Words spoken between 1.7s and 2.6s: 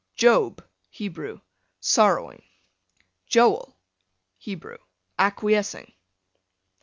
sorrowing.